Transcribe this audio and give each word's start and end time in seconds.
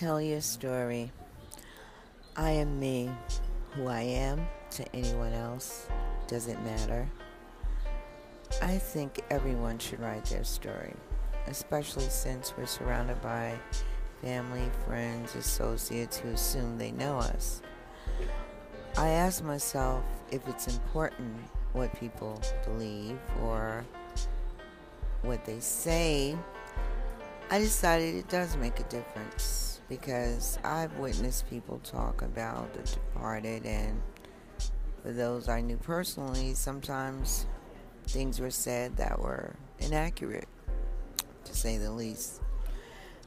Tell 0.00 0.18
your 0.18 0.40
story. 0.40 1.12
I 2.34 2.52
am 2.52 2.80
me. 2.80 3.10
Who 3.72 3.86
I 3.86 4.00
am 4.00 4.48
to 4.70 4.96
anyone 4.96 5.34
else 5.34 5.88
doesn't 6.26 6.64
matter. 6.64 7.06
I 8.62 8.78
think 8.78 9.20
everyone 9.28 9.78
should 9.78 10.00
write 10.00 10.24
their 10.24 10.42
story, 10.42 10.94
especially 11.48 12.08
since 12.08 12.54
we're 12.56 12.64
surrounded 12.64 13.20
by 13.20 13.58
family, 14.22 14.70
friends, 14.86 15.34
associates 15.34 16.16
who 16.16 16.30
assume 16.30 16.78
they 16.78 16.92
know 16.92 17.18
us. 17.18 17.60
I 18.96 19.10
ask 19.10 19.44
myself 19.44 20.02
if 20.30 20.48
it's 20.48 20.66
important 20.66 21.36
what 21.74 21.94
people 22.00 22.40
believe 22.64 23.18
or 23.42 23.84
what 25.20 25.44
they 25.44 25.60
say. 25.60 26.38
I 27.50 27.58
decided 27.58 28.14
it 28.14 28.30
does 28.30 28.56
make 28.56 28.80
a 28.80 28.84
difference 28.84 29.79
because 29.90 30.58
I've 30.64 30.96
witnessed 30.98 31.50
people 31.50 31.80
talk 31.80 32.22
about 32.22 32.72
the 32.72 32.82
departed, 32.82 33.66
and 33.66 34.00
for 35.02 35.12
those 35.12 35.48
I 35.48 35.60
knew 35.60 35.76
personally, 35.76 36.54
sometimes 36.54 37.46
things 38.06 38.40
were 38.40 38.52
said 38.52 38.96
that 38.96 39.18
were 39.18 39.56
inaccurate, 39.80 40.48
to 41.44 41.54
say 41.54 41.76
the 41.76 41.90
least. 41.90 42.40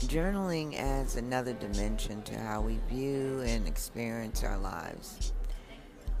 Journaling 0.00 0.78
adds 0.78 1.16
another 1.16 1.54
dimension 1.54 2.22
to 2.22 2.38
how 2.38 2.60
we 2.60 2.78
view 2.88 3.42
and 3.46 3.66
experience 3.66 4.44
our 4.44 4.58
lives. 4.58 5.32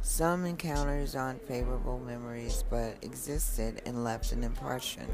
Some 0.02 0.46
encounters 0.46 1.14
aren't 1.14 1.46
favorable 1.46 1.98
memories, 1.98 2.64
but 2.70 2.96
existed 3.02 3.82
and 3.84 4.02
left 4.02 4.32
an 4.32 4.42
impression. 4.42 5.06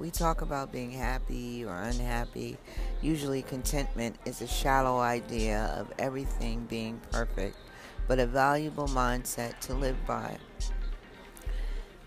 We 0.00 0.10
talk 0.10 0.40
about 0.40 0.72
being 0.72 0.90
happy 0.90 1.62
or 1.62 1.76
unhappy. 1.76 2.56
Usually, 3.02 3.42
contentment 3.42 4.16
is 4.24 4.40
a 4.40 4.46
shallow 4.46 4.98
idea 4.98 5.74
of 5.78 5.92
everything 5.98 6.64
being 6.70 6.98
perfect, 7.12 7.58
but 8.08 8.18
a 8.18 8.26
valuable 8.26 8.88
mindset 8.88 9.60
to 9.60 9.74
live 9.74 9.98
by. 10.06 10.38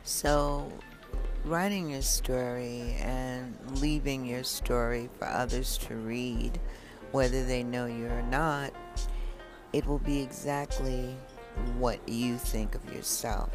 So, 0.01 0.73
writing 1.45 1.91
your 1.91 2.01
story 2.01 2.95
and 2.99 3.55
leaving 3.79 4.25
your 4.25 4.43
story 4.43 5.07
for 5.19 5.27
others 5.27 5.77
to 5.87 5.95
read, 5.95 6.59
whether 7.11 7.45
they 7.45 7.61
know 7.61 7.85
you 7.85 8.07
or 8.07 8.23
not, 8.23 8.73
it 9.71 9.85
will 9.85 9.99
be 9.99 10.19
exactly 10.19 11.15
what 11.77 11.99
you 12.09 12.37
think 12.37 12.73
of 12.73 12.91
yourself. 12.91 13.51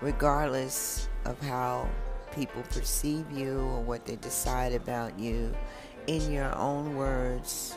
Regardless 0.00 1.08
of 1.24 1.40
how 1.40 1.88
people 2.38 2.62
perceive 2.70 3.28
you 3.32 3.58
or 3.58 3.82
what 3.82 4.06
they 4.06 4.14
decide 4.14 4.72
about 4.72 5.18
you, 5.18 5.52
in 6.06 6.30
your 6.30 6.54
own 6.56 6.94
words, 6.94 7.76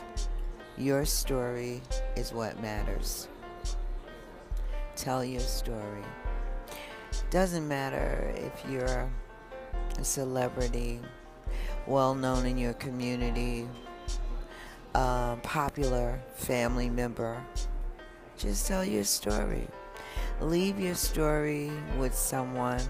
your 0.78 1.04
story 1.04 1.82
is 2.14 2.32
what 2.32 2.62
matters. 2.62 3.26
Tell 4.94 5.24
your 5.24 5.40
story. 5.40 6.04
Doesn't 7.30 7.66
matter 7.66 8.32
if 8.36 8.70
you're 8.70 9.10
a 9.98 10.04
celebrity, 10.04 11.00
well 11.88 12.14
known 12.14 12.46
in 12.46 12.56
your 12.56 12.74
community, 12.74 13.66
a 14.94 15.36
popular 15.42 16.20
family 16.36 16.88
member. 16.88 17.42
Just 18.38 18.68
tell 18.68 18.84
your 18.84 19.04
story. 19.04 19.66
Leave 20.40 20.78
your 20.78 20.94
story 20.94 21.72
with 21.98 22.14
someone 22.14 22.80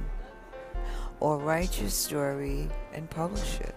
or 1.22 1.38
write 1.38 1.80
your 1.80 1.88
story 1.88 2.68
and 2.92 3.08
publish 3.08 3.60
it. 3.60 3.76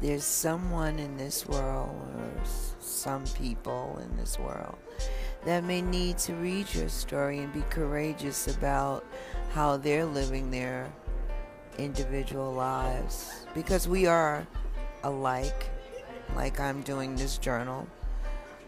There's 0.00 0.22
someone 0.22 1.00
in 1.00 1.16
this 1.16 1.48
world, 1.48 2.00
or 2.16 2.30
some 2.78 3.24
people 3.36 4.00
in 4.00 4.16
this 4.16 4.38
world, 4.38 4.78
that 5.44 5.64
may 5.64 5.82
need 5.82 6.16
to 6.18 6.34
read 6.34 6.72
your 6.72 6.88
story 6.88 7.40
and 7.40 7.52
be 7.52 7.62
courageous 7.70 8.46
about 8.46 9.04
how 9.50 9.78
they're 9.78 10.04
living 10.04 10.52
their 10.52 10.92
individual 11.76 12.52
lives. 12.52 13.44
Because 13.52 13.88
we 13.88 14.06
are 14.06 14.46
alike, 15.02 15.70
like 16.36 16.60
I'm 16.60 16.82
doing 16.82 17.16
this 17.16 17.36
journal, 17.36 17.88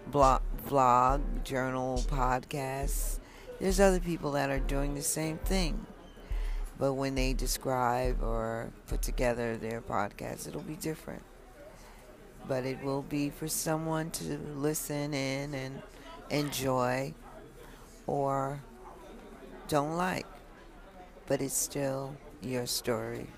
blog, 0.09 0.43
vlog, 0.67 1.21
journal, 1.45 2.03
podcast. 2.09 3.21
There's 3.61 3.79
other 3.79 4.01
people 4.01 4.33
that 4.33 4.51
are 4.51 4.59
doing 4.59 4.97
the 4.97 5.03
same 5.03 5.39
thing. 5.39 5.87
But 6.83 6.95
when 6.95 7.15
they 7.15 7.33
describe 7.33 8.25
or 8.25 8.73
put 8.89 9.03
together 9.03 9.57
their 9.57 9.81
podcast, 9.81 10.49
it'll 10.49 10.63
be 10.63 10.75
different. 10.75 11.23
But 12.49 12.67
it 12.67 12.83
will 12.83 13.03
be 13.03 13.31
for 13.31 13.47
someone 13.47 14.11
to 14.11 14.37
listen 14.57 15.15
in 15.15 15.55
and 15.55 15.81
enjoy 16.29 17.15
or 18.09 18.61
don't 19.69 19.97
like. 19.97 20.27
But 21.29 21.41
it's 21.41 21.55
still 21.57 22.17
your 22.41 22.67
story. 22.67 23.29